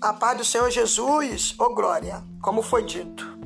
[0.00, 3.36] A paz do Senhor Jesus, ô oh glória, como foi dito.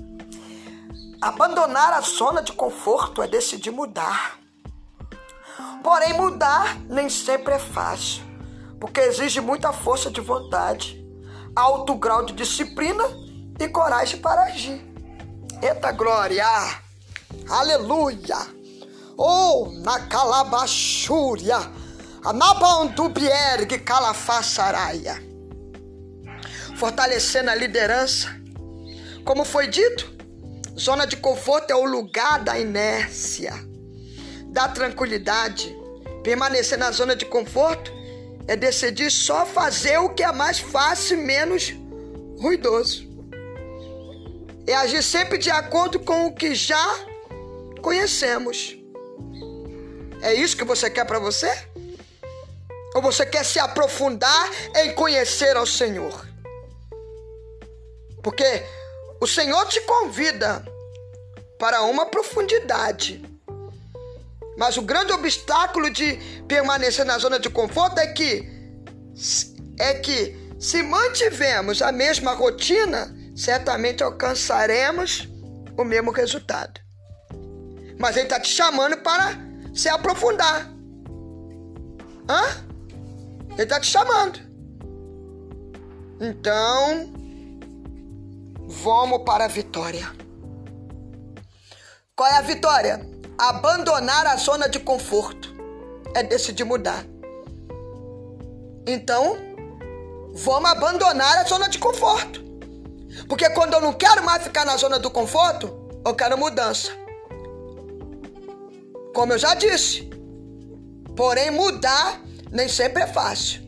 [1.19, 4.39] Abandonar a zona de conforto é decidir mudar.
[5.83, 8.23] Porém, mudar nem sempre é fácil,
[8.79, 11.03] porque exige muita força de vontade,
[11.57, 13.05] alto grau de disciplina
[13.59, 14.85] e coragem para agir.
[15.63, 16.47] Eita glória!
[17.49, 18.37] Aleluia!
[19.17, 21.57] Oh, na calabachúria,
[22.23, 25.32] anabandubier que calafaçaraia
[26.83, 28.27] fortalecendo a liderança.
[29.25, 30.13] Como foi dito,
[30.77, 33.53] zona de conforto é o lugar da inércia,
[34.47, 35.73] da tranquilidade.
[36.25, 37.93] Permanecer na zona de conforto
[38.49, 41.73] é decidir só fazer o que é mais fácil e menos
[42.41, 43.09] ruidoso.
[44.67, 46.85] É agir sempre de acordo com o que já
[47.81, 48.77] conhecemos.
[50.21, 51.49] É isso que você quer para você?
[52.93, 56.32] Ou você quer se aprofundar em conhecer ao Senhor?
[58.23, 58.63] Porque
[59.21, 60.65] o Senhor te convida
[61.59, 63.23] para uma profundidade.
[64.57, 68.51] Mas o grande obstáculo de permanecer na zona de conforto é que
[69.79, 75.29] é que se mantivermos a mesma rotina, certamente alcançaremos
[75.77, 76.81] o mesmo resultado.
[77.99, 79.39] Mas ele está te chamando para
[79.75, 80.71] se aprofundar.
[82.29, 82.65] Hã?
[83.53, 84.39] Ele está te chamando.
[86.21, 87.22] Então,
[88.81, 90.11] Vamos para a vitória.
[92.17, 93.07] Qual é a vitória?
[93.37, 95.55] Abandonar a zona de conforto.
[96.15, 97.05] É decidir mudar.
[98.87, 99.37] Então,
[100.33, 102.43] vamos abandonar a zona de conforto.
[103.29, 106.91] Porque quando eu não quero mais ficar na zona do conforto, eu quero mudança.
[109.15, 110.09] Como eu já disse.
[111.15, 113.61] Porém, mudar nem sempre é fácil.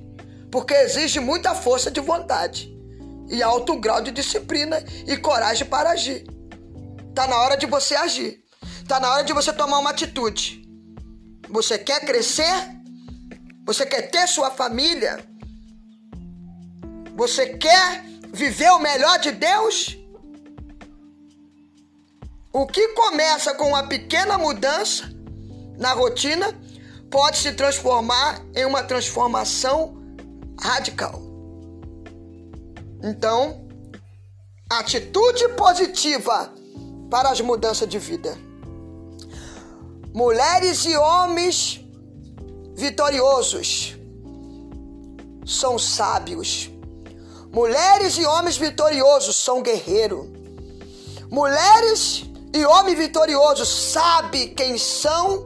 [0.50, 2.73] Porque exige muita força de vontade
[3.28, 6.24] e alto grau de disciplina e coragem para agir.
[7.14, 8.42] Tá na hora de você agir.
[8.88, 10.62] Tá na hora de você tomar uma atitude.
[11.48, 12.52] Você quer crescer?
[13.64, 15.24] Você quer ter sua família?
[17.16, 19.96] Você quer viver o melhor de Deus?
[22.52, 25.10] O que começa com uma pequena mudança
[25.78, 26.52] na rotina
[27.10, 29.96] pode se transformar em uma transformação
[30.60, 31.23] radical.
[33.06, 33.68] Então,
[34.70, 36.50] atitude positiva
[37.10, 38.34] para as mudanças de vida.
[40.14, 41.84] Mulheres e homens
[42.74, 43.94] vitoriosos
[45.44, 46.70] são sábios.
[47.52, 50.26] Mulheres e homens vitoriosos são guerreiros.
[51.30, 55.44] Mulheres e homens vitoriosos sabem quem são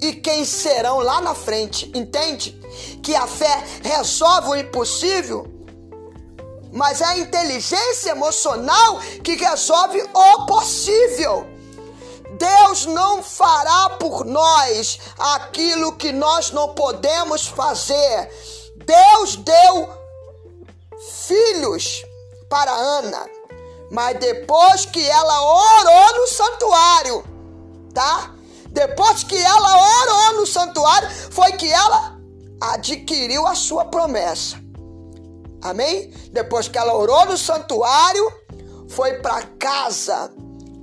[0.00, 1.92] e quem serão lá na frente.
[1.94, 2.50] Entende?
[3.04, 5.55] Que a fé resolve o impossível
[6.76, 11.46] mas é a inteligência emocional que resolve o possível.
[12.38, 18.30] Deus não fará por nós aquilo que nós não podemos fazer.
[18.76, 19.88] Deus deu
[21.26, 22.04] filhos
[22.50, 23.26] para Ana,
[23.90, 27.24] mas depois que ela orou no santuário,
[27.94, 28.34] tá?
[28.68, 32.18] Depois que ela orou no santuário, foi que ela
[32.60, 34.65] adquiriu a sua promessa.
[35.70, 36.12] Amém?
[36.32, 38.32] Depois que ela orou no santuário,
[38.88, 40.30] foi para casa,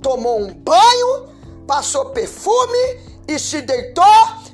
[0.02, 1.28] tomou um banho,
[1.66, 4.04] passou perfume e se deitou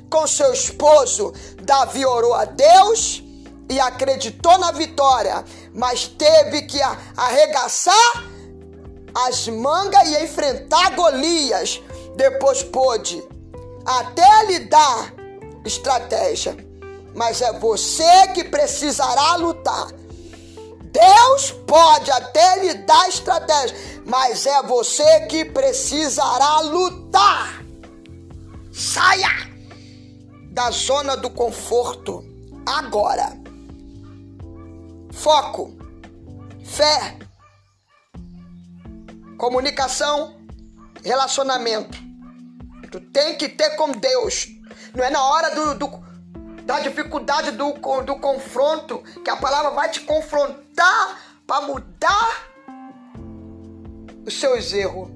[0.09, 1.33] com seu esposo.
[1.61, 3.23] Davi orou a Deus
[3.69, 5.43] e acreditou na vitória,
[5.73, 6.79] mas teve que
[7.15, 8.23] arregaçar
[9.13, 11.81] as mangas e enfrentar Golias.
[12.15, 13.21] Depois pôde
[13.85, 15.13] até lhe dar
[15.65, 16.55] estratégia,
[17.15, 20.00] mas é você que precisará lutar.
[20.91, 23.75] Deus pode até lhe dar estratégia,
[24.05, 27.63] mas é você que precisará lutar.
[28.71, 29.49] Saia
[30.51, 32.23] da zona do conforto
[32.65, 33.39] agora.
[35.11, 35.73] Foco,
[36.63, 37.17] fé,
[39.37, 40.35] comunicação,
[41.03, 41.97] relacionamento.
[42.91, 44.47] Tu tem que ter com Deus.
[44.93, 46.10] Não é na hora do, do
[46.65, 47.73] da dificuldade do,
[48.03, 52.47] do confronto, que a palavra vai te confrontar para mudar
[54.25, 55.09] os seus erros,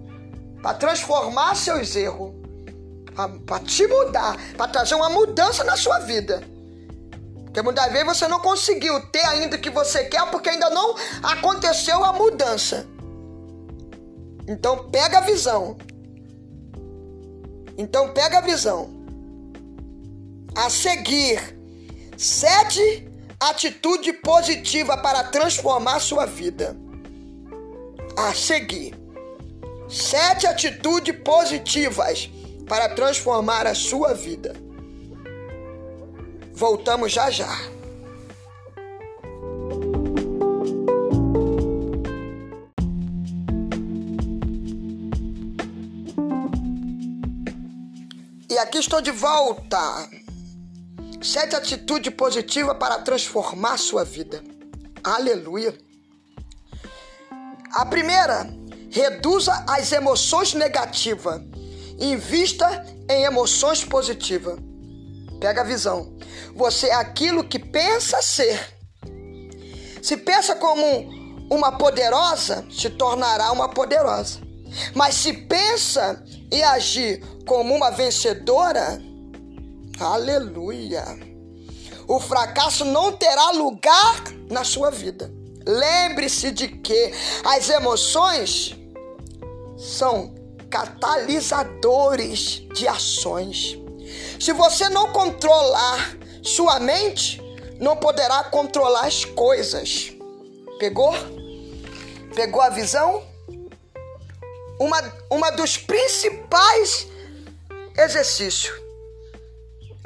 [0.62, 2.34] para transformar seus erros,
[3.46, 6.42] para te mudar, para trazer uma mudança na sua vida.
[7.46, 10.96] Porque muitas vezes você não conseguiu ter ainda o que você quer porque ainda não
[11.24, 12.86] aconteceu a mudança.
[14.48, 15.78] Então pega a visão.
[17.78, 18.95] Então pega a visão
[20.56, 21.56] a seguir
[22.18, 23.08] sete
[23.40, 26.76] atitude positiva para transformar sua vida.
[28.18, 28.96] A seguir,
[29.90, 32.30] sete atitudes positivas
[32.68, 34.56] para transformar a sua vida.
[36.54, 37.54] Voltamos já já.
[48.50, 50.25] E aqui estou de volta.
[51.26, 54.44] Sete atitudes positivas para transformar sua vida.
[55.04, 55.76] Aleluia.
[57.74, 58.48] A primeira,
[58.92, 61.42] reduza as emoções negativas.
[62.00, 64.60] Invista em emoções positivas.
[65.40, 66.16] Pega a visão.
[66.56, 68.78] Você é aquilo que pensa ser.
[70.04, 70.86] Se pensa como
[71.52, 74.42] uma poderosa, se tornará uma poderosa.
[74.94, 79.02] Mas se pensa e agir como uma vencedora,
[80.00, 81.04] aleluia.
[82.08, 85.32] O fracasso não terá lugar na sua vida.
[85.66, 87.12] Lembre-se de que
[87.44, 88.76] as emoções
[89.78, 90.36] são
[90.70, 93.78] catalisadores de ações.
[94.40, 97.42] Se você não controlar sua mente,
[97.80, 100.12] não poderá controlar as coisas.
[100.80, 101.14] Pegou?
[102.36, 103.24] Pegou a visão?
[104.80, 107.08] uma, uma dos principais
[107.98, 108.85] exercícios.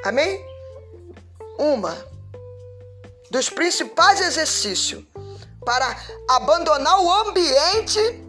[0.04, 0.44] Amém?
[1.58, 1.96] Uma
[3.30, 5.04] dos principais exercícios
[5.64, 5.96] para
[6.28, 8.24] abandonar o ambiente,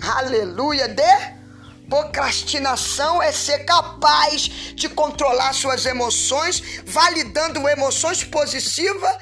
[0.00, 1.42] aleluia, de
[1.88, 9.14] procrastinação é ser capaz de controlar suas emoções, validando emoções positivas,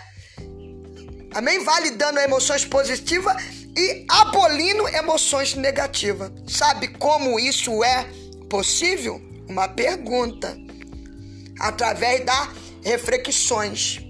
[1.35, 1.65] amém?
[1.65, 3.35] Validando emoções positivas
[3.77, 6.31] e abolindo emoções negativas.
[6.47, 8.07] Sabe como isso é
[8.49, 9.21] possível?
[9.49, 10.57] Uma pergunta.
[11.61, 12.49] Através das
[12.83, 14.01] reflexões.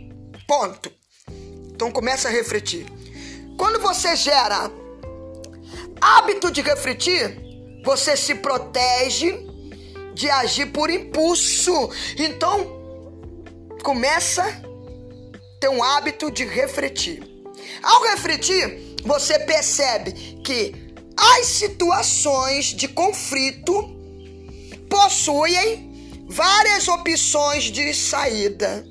[0.46, 0.90] Ponto.
[1.72, 2.86] Então começa a refletir.
[3.58, 4.70] Quando você gera
[6.00, 7.38] hábito de refletir,
[7.84, 9.38] você se protege
[10.14, 11.90] de agir por impulso.
[12.16, 12.80] Então,
[13.82, 17.22] começa a ter um hábito de refletir.
[17.82, 20.12] Ao refletir, você percebe
[20.44, 20.74] que
[21.16, 23.96] as situações de conflito
[24.88, 25.89] possuem
[26.30, 28.84] várias opções de saída.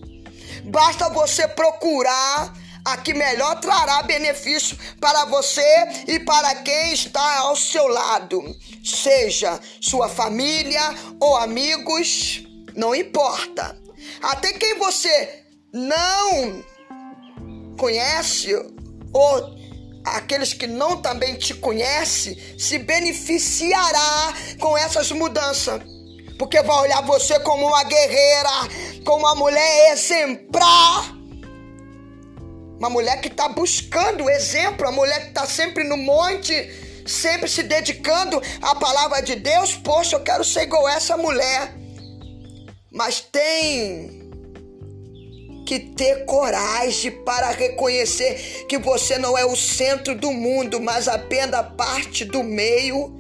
[0.66, 2.54] Basta você procurar
[2.84, 5.64] a que melhor trará benefício para você
[6.08, 8.44] e para quem está ao seu lado,
[8.84, 10.82] seja sua família
[11.20, 12.44] ou amigos,
[12.76, 13.78] não importa.
[14.22, 16.64] Até quem você não
[17.78, 18.54] conhece
[19.14, 19.60] ou
[20.04, 25.99] aqueles que não também te conhecem se beneficiará com essas mudanças.
[26.40, 28.50] Porque vai olhar você como uma guerreira,
[29.04, 31.14] como uma mulher exemplar.
[32.78, 36.54] Uma mulher que está buscando exemplo, uma mulher que está sempre no monte,
[37.06, 39.76] sempre se dedicando à palavra de Deus.
[39.76, 41.74] Poxa, eu quero ser igual essa mulher.
[42.90, 44.32] Mas tem
[45.68, 51.68] que ter coragem para reconhecer que você não é o centro do mundo, mas apenas
[51.76, 53.14] parte do meio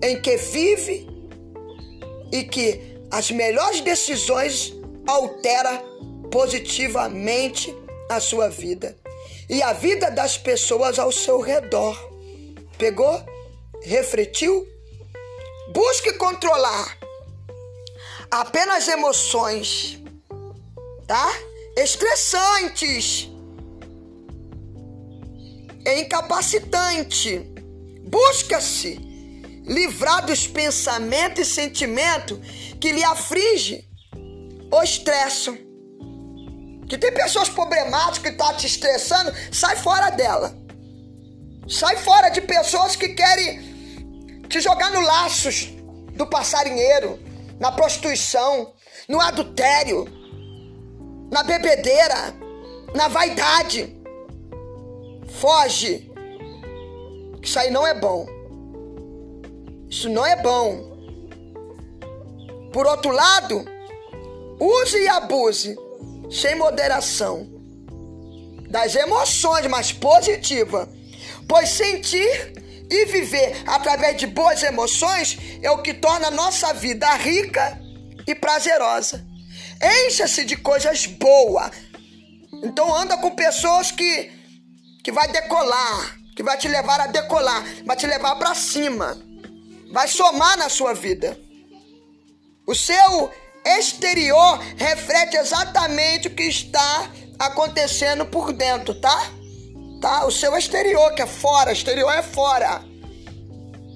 [0.00, 1.09] em que vive
[2.32, 4.72] e que as melhores decisões
[5.06, 7.74] alteram positivamente
[8.08, 8.96] a sua vida
[9.48, 11.96] e a vida das pessoas ao seu redor.
[12.78, 13.22] Pegou?
[13.82, 14.66] Refletiu?
[15.72, 16.98] Busque controlar
[18.30, 20.00] apenas emoções
[21.10, 21.28] tá?
[21.76, 23.28] Estressantes.
[25.84, 27.52] É incapacitante.
[28.04, 29.00] Busca-se
[29.70, 32.38] livrar dos pensamentos e sentimentos
[32.80, 33.88] que lhe aflige
[34.70, 35.56] ou estressam.
[36.88, 40.52] Que tem pessoas problemáticas que estão tá te estressando, sai fora dela.
[41.68, 45.68] Sai fora de pessoas que querem te jogar no laços
[46.14, 47.20] do passarinheiro,
[47.60, 48.74] na prostituição,
[49.08, 50.20] no adultério
[51.30, 52.34] na bebedeira,
[52.94, 53.96] na vaidade.
[55.28, 56.10] Foge.
[57.40, 58.26] Isso aí não é bom.
[59.90, 60.88] Isso não é bom.
[62.72, 63.64] Por outro lado,
[64.60, 65.76] use e abuse
[66.30, 67.48] sem moderação
[68.70, 70.88] das emoções, mas positiva,
[71.48, 72.52] pois sentir
[72.88, 77.80] e viver através de boas emoções é o que torna a nossa vida rica
[78.28, 79.26] e prazerosa.
[80.06, 81.72] Encha-se de coisas boas.
[82.62, 84.38] Então anda com pessoas que
[85.02, 89.29] que vai decolar, que vai te levar a decolar, vai te levar para cima.
[89.90, 91.38] Vai somar na sua vida.
[92.66, 93.30] O seu
[93.64, 99.30] exterior reflete exatamente o que está acontecendo por dentro, tá?
[100.00, 100.24] Tá?
[100.24, 102.82] O seu exterior, que é fora, exterior é fora.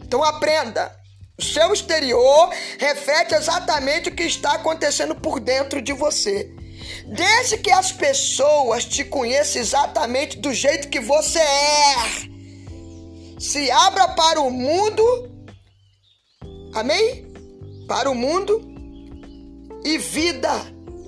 [0.02, 0.94] Então aprenda.
[1.36, 6.48] O seu exterior reflete exatamente o que está acontecendo por dentro de você.
[7.06, 11.96] Desde que as pessoas te conheçam exatamente do jeito que você é.
[13.38, 15.02] Se abra para o mundo.
[16.74, 17.32] Amém?
[17.86, 18.60] Para o mundo
[19.84, 20.50] e vida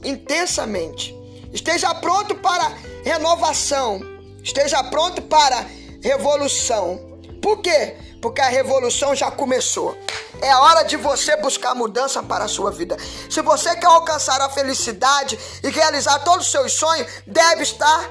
[0.04, 1.14] intensamente.
[1.52, 2.73] Esteja pronto para
[3.04, 4.00] renovação.
[4.42, 5.66] Esteja pronto para
[6.00, 7.18] revolução.
[7.42, 7.96] Por quê?
[8.23, 9.96] Porque a revolução já começou.
[10.40, 12.96] É hora de você buscar mudança para a sua vida.
[13.28, 18.11] Se você quer alcançar a felicidade e realizar todos os seus sonhos, deve estar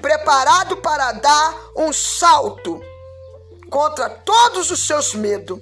[0.00, 2.80] preparado para dar um salto
[3.68, 5.58] contra todos os seus medos.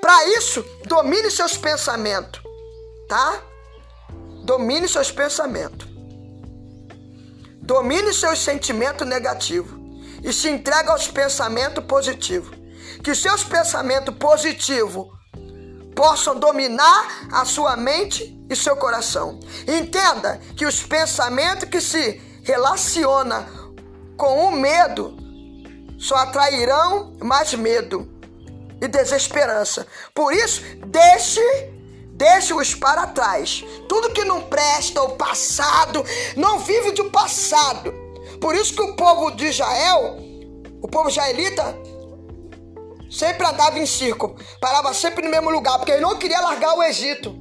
[0.00, 2.40] Para isso, domine seus pensamentos,
[3.08, 3.42] tá?
[4.44, 5.88] Domine seus pensamentos.
[7.60, 9.72] Domine seus sentimentos negativos
[10.22, 12.56] e se entregue aos pensamentos positivos.
[13.02, 15.08] Que seus pensamentos positivos
[15.94, 19.40] possam dominar a sua mente e seu coração.
[19.66, 23.44] Entenda que os pensamentos que se relacionam
[24.16, 25.16] com o medo
[25.98, 28.15] só atrairão mais medo
[28.80, 29.86] e desesperança.
[30.14, 31.40] Por isso, deixe
[32.12, 33.62] deixe-os para trás.
[33.88, 36.04] Tudo que não presta, o passado,
[36.34, 37.92] não vive do passado.
[38.40, 40.16] Por isso que o povo de Israel,
[40.80, 41.76] o povo israelita,
[43.10, 46.82] Sempre andava em círculo, parava sempre no mesmo lugar, porque ele não queria largar o
[46.82, 47.34] Egito.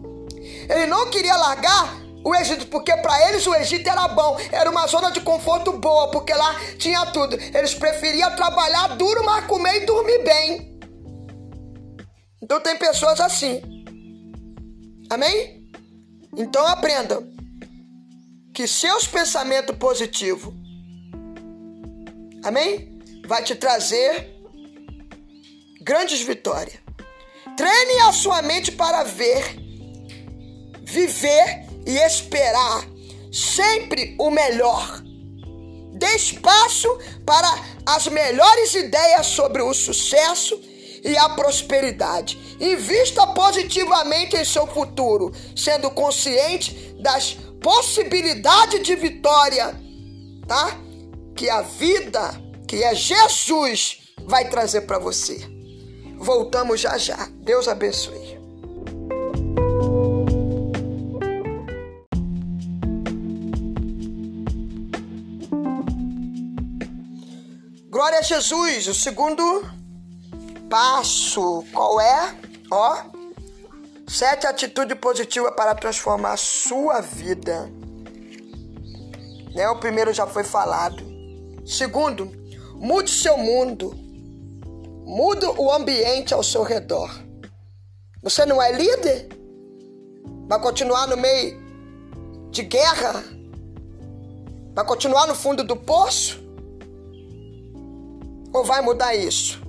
[0.69, 4.85] Ele não queria largar o Egito, porque para eles o Egito era bom, era uma
[4.87, 7.35] zona de conforto boa, porque lá tinha tudo.
[7.35, 10.74] Eles preferiam trabalhar duro, mas comer e dormir bem.
[12.45, 13.59] Então tem pessoas assim.
[15.09, 15.67] Amém?
[16.37, 17.27] Então aprendam
[18.53, 20.53] que seus pensamentos positivos,
[22.43, 22.99] amém?
[23.27, 24.31] Vai te trazer
[25.81, 26.77] grandes vitórias.
[27.57, 29.43] Treine a sua mente para ver,
[30.83, 32.87] viver e esperar
[33.33, 35.01] sempre o melhor.
[35.93, 37.49] Dê espaço para
[37.87, 40.74] as melhores ideias sobre o sucesso
[41.05, 42.57] e a prosperidade.
[42.59, 49.79] Invista positivamente em seu futuro, sendo consciente das possibilidades de vitória,
[50.47, 50.77] tá?
[51.35, 55.39] Que a vida, que é Jesus, vai trazer para você.
[56.17, 57.29] Voltamos já já.
[57.41, 58.35] Deus abençoe.
[67.89, 68.87] Glória a Jesus.
[68.87, 69.84] O segundo
[70.75, 72.35] passo, qual é?
[72.69, 72.97] Ó,
[74.05, 77.71] sete atitudes positivas para transformar a sua vida.
[79.55, 79.69] Né?
[79.69, 81.01] O primeiro já foi falado.
[81.65, 82.29] Segundo,
[82.73, 83.95] mude seu mundo.
[85.05, 87.09] Muda o ambiente ao seu redor.
[88.21, 89.29] Você não é líder?
[90.49, 91.57] Vai continuar no meio
[92.51, 93.23] de guerra?
[94.73, 96.37] Vai continuar no fundo do poço?
[98.51, 99.64] Ou vai mudar isso?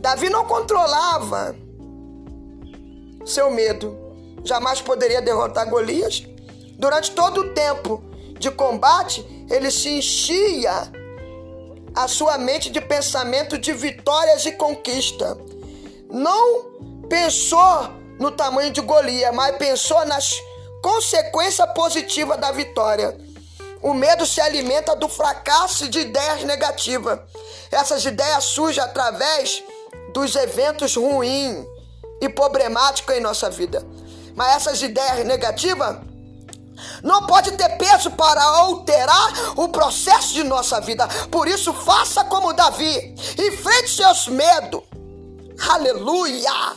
[0.00, 1.54] Davi não controlava
[3.26, 3.98] seu medo.
[4.42, 6.22] Jamais poderia derrotar Golias.
[6.78, 8.02] Durante todo o tempo
[8.38, 10.90] de combate, ele se enchia
[11.94, 15.36] a sua mente de pensamento de vitórias e conquista.
[16.08, 20.34] Não pensou no tamanho de Golias, mas pensou nas
[20.82, 23.18] consequências positivas da vitória.
[23.82, 27.18] O medo se alimenta do fracasso de ideias negativas.
[27.70, 29.62] Essas ideias surgem através
[30.12, 31.64] dos eventos ruins
[32.20, 33.86] e problemáticos em nossa vida.
[34.34, 35.98] Mas essas ideias negativas
[37.02, 41.06] não pode ter peso para alterar o processo de nossa vida.
[41.30, 44.82] Por isso, faça como Davi, enfrente seus medos.
[45.68, 46.76] Aleluia!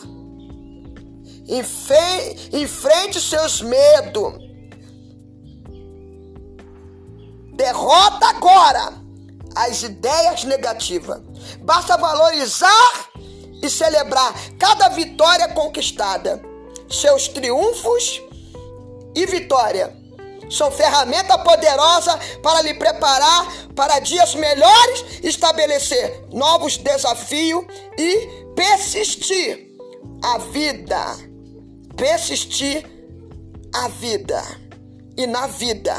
[1.48, 4.34] Enfe enfrente seus medos.
[7.54, 8.94] Derrota agora
[9.56, 11.22] as ideias negativas.
[11.62, 13.10] Basta valorizar
[13.64, 16.42] e celebrar cada vitória conquistada,
[16.90, 18.22] seus triunfos
[19.16, 20.04] e vitória
[20.50, 27.66] são ferramenta poderosa para lhe preparar para dias melhores, estabelecer novos desafios
[27.98, 29.72] e persistir
[30.22, 31.18] a vida.
[31.96, 32.86] Persistir
[33.74, 34.42] a vida
[35.18, 35.96] e na vida,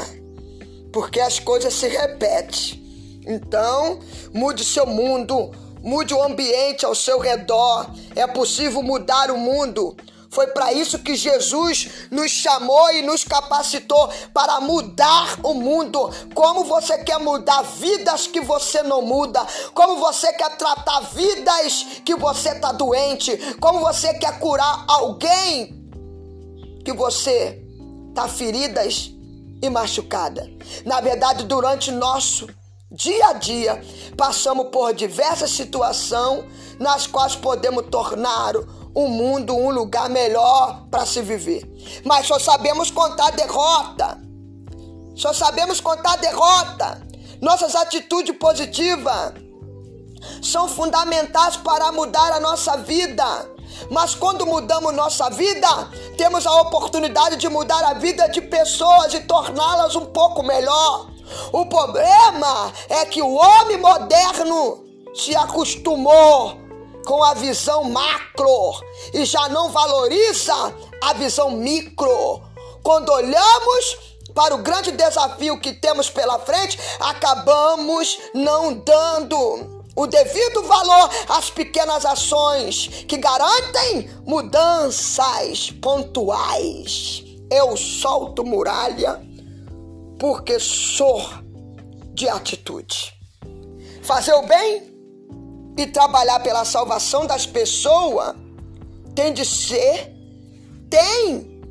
[0.91, 2.83] porque as coisas se repetem.
[3.25, 3.99] Então,
[4.33, 5.51] mude seu mundo,
[5.85, 7.85] Mude o ambiente ao seu redor.
[8.15, 9.95] É possível mudar o mundo.
[10.31, 16.11] Foi para isso que Jesus nos chamou e nos capacitou para mudar o mundo.
[16.33, 19.45] Como você quer mudar vidas que você não muda?
[19.75, 23.37] Como você quer tratar vidas que você está doente?
[23.61, 25.87] Como você quer curar alguém
[26.83, 27.63] que você
[28.09, 29.11] está feridas
[29.61, 30.49] e machucada?
[30.83, 32.49] Na verdade, durante nosso
[32.91, 33.81] dia a dia,
[34.15, 36.45] passamos por diversas situações
[36.79, 38.53] nas quais podemos tornar
[38.93, 41.67] o mundo um lugar melhor para se viver.
[42.05, 44.21] Mas só sabemos contar derrota.
[45.15, 47.01] Só sabemos contar derrota.
[47.41, 49.33] Nossas atitudes positivas
[50.41, 53.49] são fundamentais para mudar a nossa vida.
[53.89, 55.67] Mas quando mudamos nossa vida,
[56.17, 61.14] temos a oportunidade de mudar a vida de pessoas e torná-las um pouco melhor.
[61.51, 66.57] O problema é que o homem moderno se acostumou
[67.05, 68.73] com a visão macro
[69.13, 72.41] e já não valoriza a visão micro.
[72.83, 73.97] Quando olhamos
[74.33, 81.49] para o grande desafio que temos pela frente, acabamos não dando o devido valor às
[81.49, 87.23] pequenas ações que garantem mudanças pontuais.
[87.49, 89.21] Eu solto muralha
[90.25, 91.23] porque sou
[92.15, 93.13] de atitude.
[94.01, 94.91] Fazer o bem
[95.77, 98.33] e trabalhar pela salvação das pessoas
[99.13, 100.11] tem de ser,
[100.89, 101.61] tem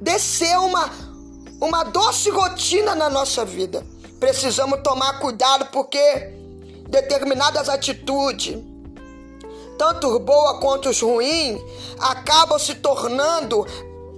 [0.00, 0.88] de ser uma,
[1.60, 3.84] uma doce rotina na nossa vida.
[4.20, 5.98] Precisamos tomar cuidado porque
[6.88, 8.58] determinadas atitudes,
[9.76, 11.60] tanto boas quanto ruins,
[11.98, 13.66] acabam se tornando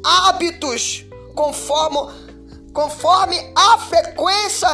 [0.05, 2.30] hábitos conforme,
[2.73, 4.69] conforme a frequência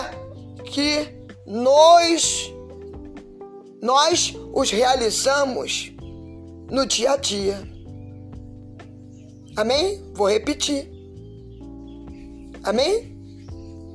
[0.64, 1.08] que
[1.46, 2.52] nós
[3.82, 5.92] nós os realizamos
[6.70, 7.62] no dia a dia.
[9.56, 10.02] Amém?
[10.14, 10.90] Vou repetir.
[12.64, 13.14] Amém?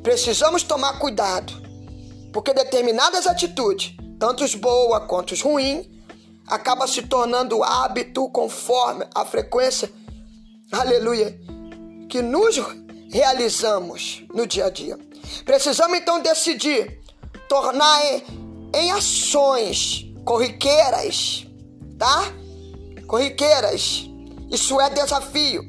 [0.01, 1.53] Precisamos tomar cuidado,
[2.31, 5.87] porque determinadas atitudes, tanto os boas quanto os ruins,
[6.47, 9.91] acaba se tornando hábito conforme a frequência,
[10.71, 11.37] aleluia,
[12.09, 12.57] que nos
[13.11, 14.97] realizamos no dia a dia.
[15.45, 16.99] Precisamos então decidir
[17.47, 18.01] tornar
[18.73, 21.45] em ações corriqueiras,
[21.99, 22.31] tá?
[23.05, 24.09] Corriqueiras.
[24.49, 25.63] Isso é desafio.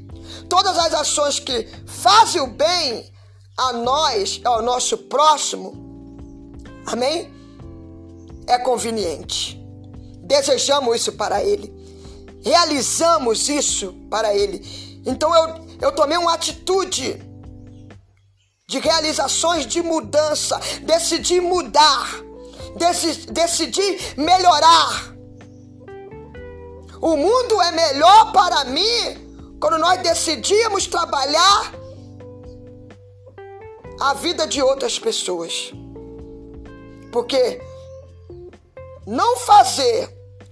[0.48, 3.12] Todas as ações que fazem o bem
[3.57, 6.52] a nós, ao nosso próximo,
[6.87, 7.33] amém?
[8.46, 9.61] É conveniente.
[10.22, 11.72] Desejamos isso para ele.
[12.44, 15.02] Realizamos isso para ele.
[15.05, 17.20] Então eu, eu tomei uma atitude
[18.73, 20.59] de realizações de mudança.
[20.83, 22.33] Decidi mudar
[23.31, 25.15] decidir melhorar.
[27.01, 31.73] O mundo é melhor para mim quando nós decidimos trabalhar
[34.01, 35.73] a vida de outras pessoas.
[37.13, 37.61] Porque
[39.07, 40.09] não fazer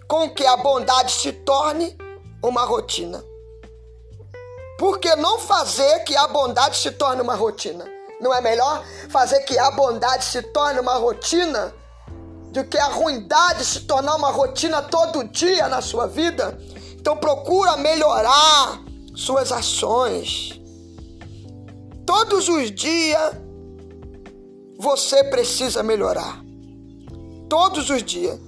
[0.06, 1.96] com que a bondade se torne
[2.42, 3.24] uma rotina.
[4.78, 7.99] Por que não fazer que a bondade se torne uma rotina?
[8.20, 11.74] Não é melhor fazer que a bondade se torne uma rotina
[12.52, 16.58] de que a ruindade se tornar uma rotina todo dia na sua vida.
[16.98, 18.82] Então procura melhorar
[19.14, 20.60] suas ações.
[22.04, 23.32] Todos os dias
[24.78, 26.42] você precisa melhorar.
[27.48, 28.38] Todos os dias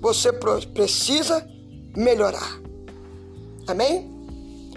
[0.00, 1.46] você precisa
[1.96, 2.60] melhorar.
[3.68, 4.10] Amém?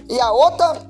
[0.08, 0.88] E a outra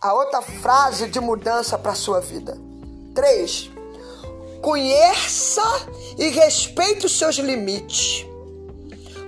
[0.00, 2.56] a outra frase de mudança para sua vida.
[3.14, 3.70] Três.
[4.62, 5.62] Conheça
[6.18, 8.26] e respeite os seus limites.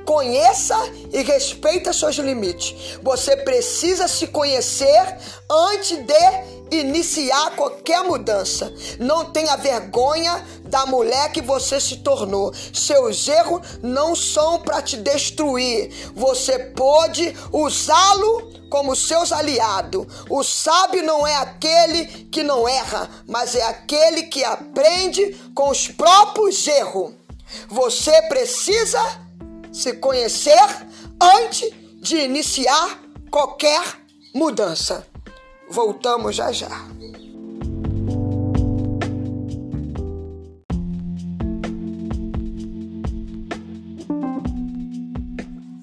[0.04, 0.74] Conheça
[1.12, 2.98] e respeite os seus limites.
[3.02, 5.18] Você precisa se conhecer
[5.50, 8.72] antes de iniciar qualquer mudança.
[8.98, 12.52] Não tenha vergonha da mulher que você se tornou.
[12.72, 15.90] Seus erros não são para te destruir.
[16.14, 20.06] Você pode usá-lo como seus aliados.
[20.28, 25.88] O sábio não é aquele que não erra, mas é aquele que aprende com os
[25.88, 27.12] próprios erros.
[27.68, 29.00] Você precisa
[29.72, 30.58] se conhecer
[31.20, 33.00] antes de iniciar
[33.30, 33.82] qualquer
[34.34, 35.06] mudança.
[35.70, 36.68] Voltamos já já.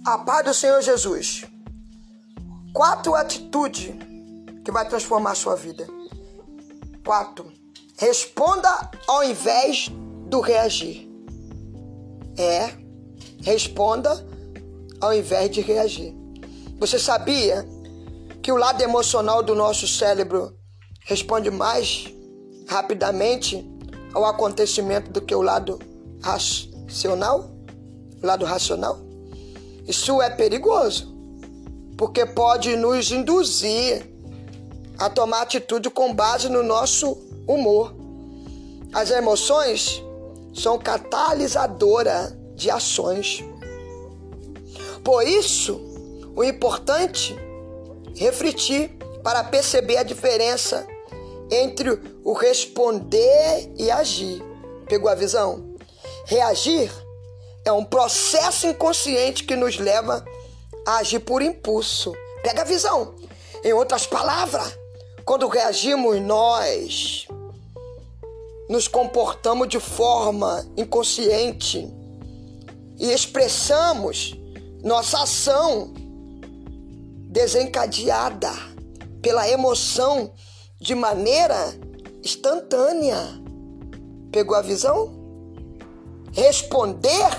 [0.06, 1.46] A paz do Senhor Jesus
[2.76, 3.96] quatro atitudes
[4.66, 5.88] que vai transformar a sua vida.
[7.06, 7.50] Quatro.
[7.98, 8.70] Responda
[9.08, 9.90] ao invés
[10.28, 11.10] do reagir.
[12.38, 12.70] É,
[13.42, 14.28] responda
[15.00, 16.14] ao invés de reagir.
[16.78, 17.66] Você sabia
[18.46, 20.56] que o lado emocional do nosso cérebro
[21.00, 22.06] responde mais
[22.68, 23.68] rapidamente
[24.14, 25.80] ao acontecimento do que o lado
[26.22, 27.50] racional?
[28.22, 29.00] Lado racional?
[29.88, 31.12] Isso é perigoso,
[31.98, 34.08] porque pode nos induzir
[35.00, 37.96] a tomar atitude com base no nosso humor.
[38.94, 40.04] As emoções
[40.54, 43.44] são catalisadora de ações.
[45.04, 45.82] Por isso,
[46.36, 47.36] o importante
[48.16, 50.88] refletir para perceber a diferença
[51.52, 54.42] entre o responder e agir.
[54.88, 55.76] Pegou a visão?
[56.26, 56.92] Reagir
[57.64, 60.24] é um processo inconsciente que nos leva
[60.86, 62.14] a agir por impulso.
[62.44, 63.16] Pega a visão.
[63.64, 64.78] Em outras palavras,
[65.26, 67.28] quando reagimos, nós
[68.70, 71.92] nos comportamos de forma inconsciente
[73.00, 74.36] e expressamos
[74.84, 75.95] nossa ação
[77.36, 78.50] desencadeada
[79.22, 80.32] pela emoção
[80.80, 81.78] de maneira
[82.24, 83.20] instantânea.
[84.32, 85.14] Pegou a visão?
[86.32, 87.30] Responder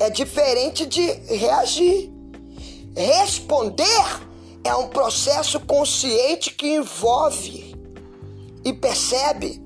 [0.00, 2.12] é diferente de reagir.
[2.96, 3.84] Responder
[4.64, 7.76] é um processo consciente que envolve
[8.64, 9.62] e percebe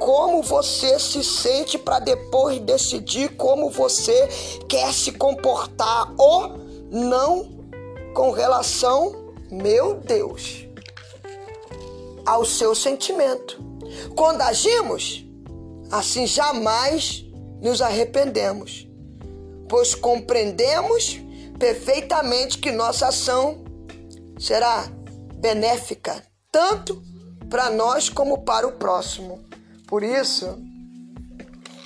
[0.00, 4.28] como você se sente para depois decidir como você
[4.68, 6.58] quer se comportar ou
[6.90, 7.54] não
[8.14, 10.66] com relação, meu Deus,
[12.24, 13.60] ao seu sentimento.
[14.16, 15.26] Quando agimos,
[15.90, 17.24] assim jamais
[17.60, 18.88] nos arrependemos,
[19.68, 21.20] pois compreendemos
[21.58, 23.64] perfeitamente que nossa ação
[24.38, 24.86] será
[25.34, 27.02] benéfica tanto
[27.50, 29.44] para nós como para o próximo.
[29.86, 30.58] Por isso,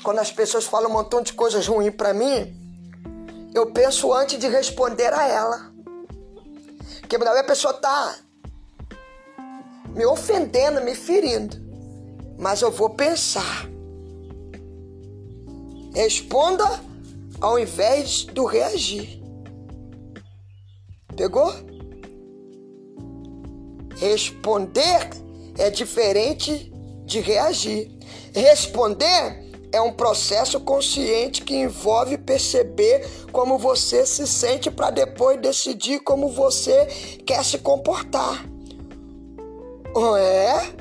[0.02, 2.54] quando as pessoas falam um montão de coisas ruins para mim,
[3.54, 5.67] eu penso antes de responder a ela.
[7.08, 8.18] Porque a pessoa tá
[9.94, 11.56] me ofendendo, me ferindo.
[12.38, 13.66] Mas eu vou pensar.
[15.94, 16.64] Responda
[17.40, 19.22] ao invés do reagir.
[21.16, 21.50] Pegou?
[23.96, 25.08] Responder
[25.56, 26.70] é diferente
[27.06, 27.90] de reagir.
[28.34, 36.00] Responder é um processo consciente que envolve perceber como você se sente para depois decidir
[36.00, 36.86] como você
[37.26, 38.44] quer se comportar.
[39.94, 40.74] Ou é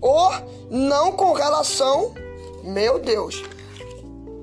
[0.00, 0.30] ou
[0.70, 2.14] não com relação,
[2.62, 3.42] meu Deus,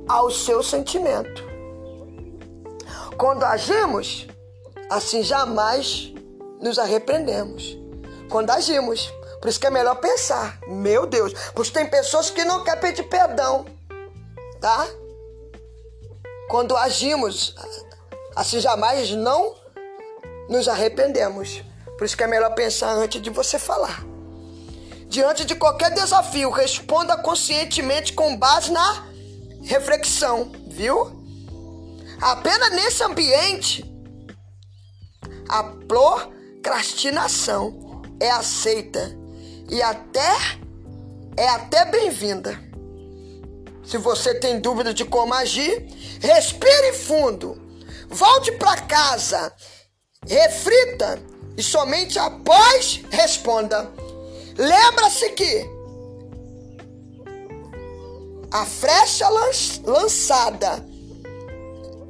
[0.08, 1.44] ao seu sentimento.
[3.18, 4.28] Quando agimos,
[4.90, 6.14] assim jamais
[6.60, 7.82] nos arrependemos
[8.32, 9.14] quando agimos.
[9.42, 10.60] Por isso que é melhor pensar.
[10.68, 11.34] Meu Deus.
[11.56, 13.66] Porque tem pessoas que não querem pedir perdão.
[14.60, 14.88] Tá?
[16.48, 17.56] Quando agimos,
[18.36, 19.56] assim jamais não
[20.48, 21.64] nos arrependemos.
[21.98, 24.06] Por isso que é melhor pensar antes de você falar.
[25.08, 29.08] Diante de qualquer desafio, responda conscientemente com base na
[29.64, 31.20] reflexão, viu?
[32.22, 33.84] Apenas nesse ambiente,
[35.50, 39.20] a procrastinação é aceita
[39.72, 40.36] e até
[41.38, 42.60] é até bem-vinda.
[43.86, 45.88] Se você tem dúvida de como agir,
[46.20, 47.60] respire fundo.
[48.10, 49.52] Volte para casa,
[50.28, 51.20] reflita
[51.58, 53.90] e somente após responda.
[54.58, 55.66] Lembra-se que
[58.52, 59.30] a flecha
[59.86, 60.86] lançada.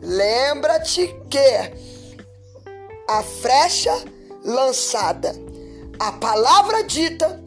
[0.02, 1.72] Lembra-te que
[3.08, 3.94] a flecha
[4.44, 5.32] lançada
[6.02, 7.41] a palavra dita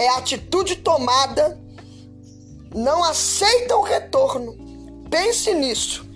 [0.00, 1.60] é a atitude tomada,
[2.74, 4.56] não aceita o retorno.
[5.10, 6.08] Pense nisso.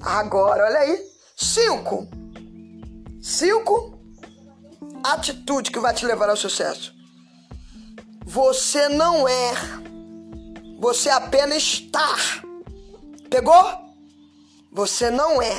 [0.00, 0.98] Agora, olha aí.
[1.36, 2.08] Cinco.
[3.20, 4.00] Cinco.
[5.04, 6.94] Atitude que vai te levar ao sucesso.
[8.24, 9.52] Você não é.
[10.78, 12.16] Você apenas está.
[13.28, 13.62] Pegou?
[14.72, 15.54] Você não é.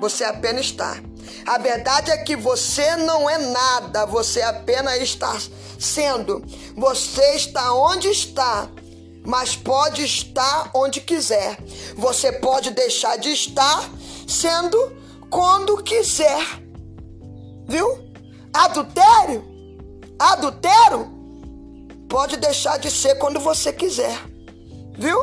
[0.00, 0.96] Você apenas está.
[1.46, 5.36] A verdade é que você não é nada, você apenas está
[5.78, 6.44] sendo.
[6.76, 8.68] Você está onde está,
[9.24, 11.58] mas pode estar onde quiser.
[11.96, 13.88] Você pode deixar de estar
[14.26, 14.96] sendo
[15.30, 16.44] quando quiser.
[17.68, 18.12] Viu?
[18.52, 19.44] Adultério?
[20.18, 21.10] Adultério
[22.08, 24.16] pode deixar de ser quando você quiser.
[24.98, 25.18] Viu?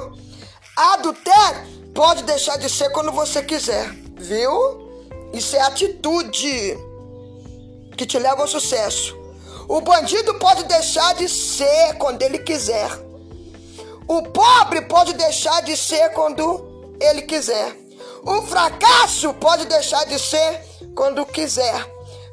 [0.75, 3.89] Adultério pode deixar de ser quando você quiser.
[4.17, 4.88] Viu?
[5.33, 6.77] Isso é atitude
[7.97, 9.17] que te leva ao sucesso.
[9.67, 12.89] O bandido pode deixar de ser quando ele quiser.
[14.07, 17.77] O pobre pode deixar de ser quando ele quiser.
[18.23, 20.61] O fracasso pode deixar de ser
[20.95, 21.85] quando quiser.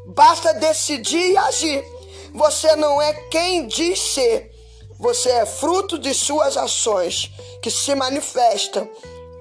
[0.07, 1.85] Basta decidir e agir.
[2.33, 4.51] Você não é quem diz ser.
[4.99, 7.31] Você é fruto de suas ações
[7.61, 8.89] que se manifestam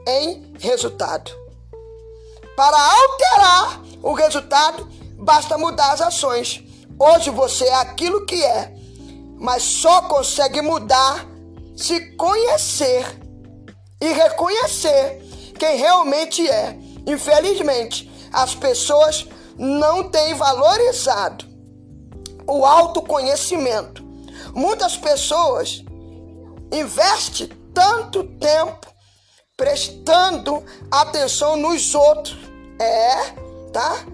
[0.06, 1.45] em resultado.
[2.56, 4.88] Para alterar o resultado,
[5.20, 6.64] basta mudar as ações.
[6.98, 8.74] Hoje você é aquilo que é,
[9.38, 11.26] mas só consegue mudar
[11.76, 13.06] se conhecer
[14.00, 15.22] e reconhecer
[15.60, 16.78] quem realmente é.
[17.06, 21.46] Infelizmente, as pessoas não têm valorizado
[22.48, 24.04] o autoconhecimento.
[24.54, 25.84] Muitas pessoas
[26.72, 28.95] investem tanto tempo
[29.58, 32.38] prestando atenção nos outros.
[32.80, 33.32] É,
[33.72, 34.06] tá?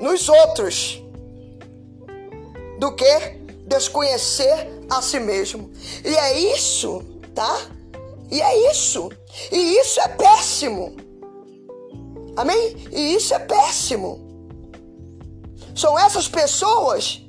[0.00, 1.02] Nos outros.
[2.78, 3.18] Do que
[3.66, 5.70] desconhecer a si mesmo.
[6.04, 7.02] E é isso,
[7.34, 7.60] tá?
[8.30, 9.10] E é isso.
[9.52, 10.96] E isso é péssimo.
[12.36, 12.76] Amém?
[12.92, 14.26] E isso é péssimo.
[15.74, 17.22] São essas pessoas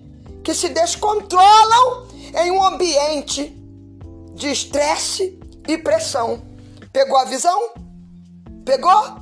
[0.44, 2.08] que se descontrolam
[2.44, 3.56] em um ambiente
[4.34, 6.49] de estresse e pressão.
[6.92, 7.72] Pegou a visão?
[8.66, 9.20] Pegou?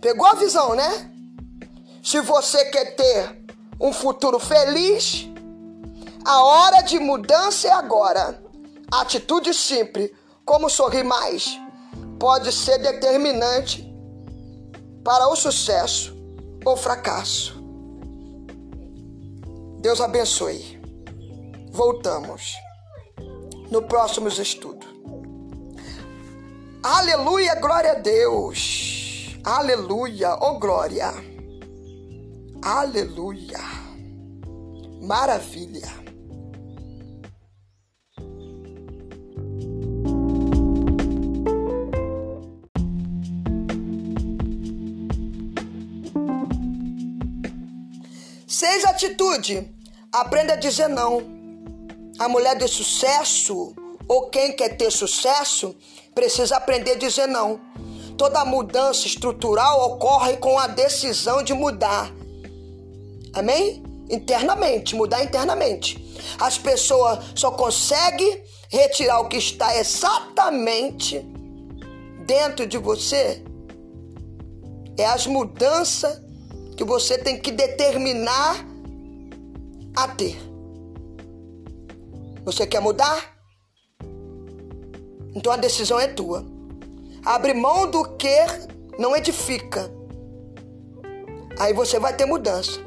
[0.00, 1.10] Pegou a visão, né?
[2.02, 3.44] Se você quer ter
[3.80, 5.28] um futuro feliz,
[6.24, 8.40] a hora de mudança é agora.
[8.92, 10.12] Atitude simples,
[10.44, 11.58] como sorrir mais,
[12.20, 13.84] pode ser determinante
[15.04, 16.16] para o sucesso
[16.64, 17.56] ou fracasso.
[19.80, 20.80] Deus abençoe.
[21.72, 22.54] Voltamos
[23.70, 24.95] no próximo estudo.
[26.82, 29.36] Aleluia, glória a Deus.
[29.44, 31.12] Aleluia, oh glória.
[32.62, 33.60] Aleluia.
[35.02, 36.06] Maravilha.
[48.46, 49.70] Seis atitude.
[50.12, 51.22] Aprenda a dizer não.
[52.18, 53.74] A mulher de sucesso
[54.08, 55.76] ou quem quer ter sucesso
[56.16, 57.60] precisa aprender a dizer não.
[58.16, 62.10] Toda mudança estrutural ocorre com a decisão de mudar.
[63.34, 63.82] Amém?
[64.08, 66.02] Internamente, mudar internamente.
[66.40, 71.20] As pessoas só conseguem retirar o que está exatamente
[72.24, 73.42] dentro de você
[74.96, 76.18] é as mudanças
[76.76, 78.64] que você tem que determinar
[79.94, 80.38] a ter.
[82.44, 83.35] Você quer mudar?
[85.36, 86.46] Então a decisão é tua.
[87.22, 88.38] Abre mão do que
[88.98, 89.92] não edifica.
[91.58, 92.80] Aí você vai ter mudança.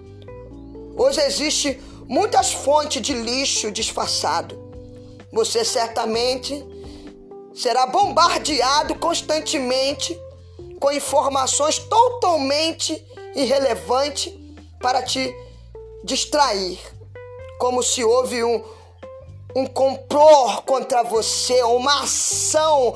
[0.97, 4.57] Hoje existe muitas fontes de lixo disfarçado.
[5.31, 6.65] Você certamente
[7.53, 10.19] será bombardeado constantemente
[10.79, 14.35] com informações totalmente irrelevante
[14.81, 15.31] para te
[16.03, 16.79] distrair,
[17.59, 18.63] como se houve um,
[19.55, 22.95] um complô contra você, uma ação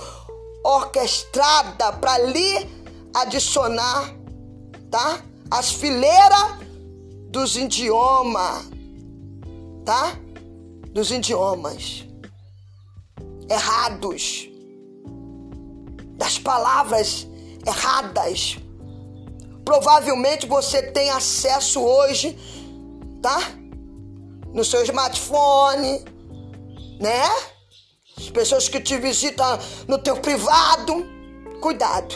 [0.63, 2.69] orquestrada para lhe
[3.13, 4.13] adicionar,
[4.89, 5.21] tá?
[5.51, 6.57] As fileiras
[7.29, 8.69] dos idiomas,
[9.85, 10.17] tá?
[10.91, 12.05] Dos idiomas
[13.49, 14.47] errados,
[16.17, 17.27] das palavras
[17.65, 18.57] erradas
[19.65, 22.37] Provavelmente você tem acesso hoje,
[23.21, 23.39] tá?
[24.53, 26.03] No seu smartphone,
[26.99, 27.23] né?
[28.17, 31.05] As pessoas que te visitam no teu privado,
[31.59, 32.15] cuidado.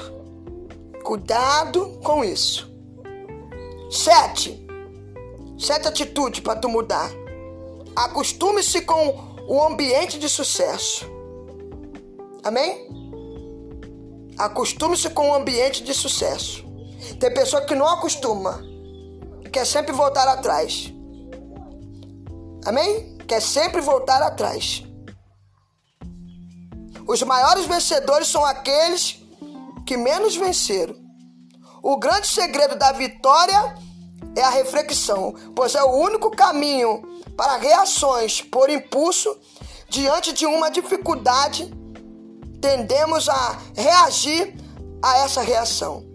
[1.03, 2.69] Cuidado com isso.
[3.89, 4.65] Sete.
[5.57, 7.09] Sete atitudes para tu mudar.
[7.95, 11.09] Acostume-se com o ambiente de sucesso.
[12.43, 12.87] Amém?
[14.37, 16.63] Acostume-se com o ambiente de sucesso.
[17.19, 18.61] Tem pessoa que não acostuma,
[19.51, 20.93] quer sempre voltar atrás.
[22.65, 23.16] Amém?
[23.27, 24.83] Quer sempre voltar atrás.
[27.07, 29.21] Os maiores vencedores são aqueles
[29.85, 30.95] que menos venceram.
[31.81, 33.75] O grande segredo da vitória
[34.35, 37.01] é a reflexão, pois é o único caminho
[37.35, 39.37] para reações por impulso
[39.89, 41.71] diante de uma dificuldade.
[42.61, 44.55] Tendemos a reagir
[45.01, 46.07] a essa reação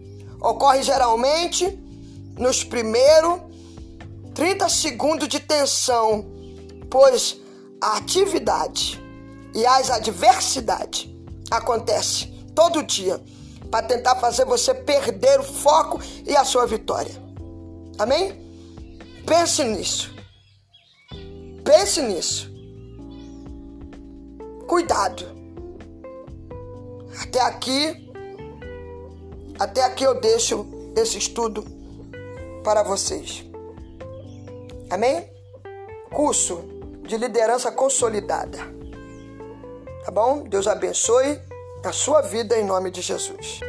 [0.42, 1.78] ocorre geralmente
[2.36, 3.40] nos primeiros
[4.34, 6.24] 30 segundos de tensão,
[6.92, 7.40] pois
[7.80, 9.02] a atividade
[9.54, 11.08] e as adversidades
[11.50, 13.18] acontecem todo dia
[13.70, 17.14] para tentar fazer você perder o foco e a sua vitória.
[17.98, 18.38] Amém?
[19.26, 20.14] Pense nisso.
[21.64, 22.52] Pense nisso.
[24.68, 25.24] Cuidado.
[27.22, 28.12] Até aqui,
[29.58, 31.64] até aqui eu deixo esse estudo
[32.62, 33.46] para vocês.
[34.90, 35.26] Amém?
[36.10, 36.71] Curso
[37.12, 38.56] de liderança consolidada.
[40.02, 40.44] Tá bom?
[40.44, 41.38] Deus abençoe
[41.84, 43.60] a sua vida em nome de Jesus.